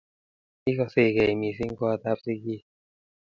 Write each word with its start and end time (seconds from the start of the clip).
ikosengei 0.69 1.35
mising 1.41 1.73
kotab 1.79 2.17
siki 2.25 2.55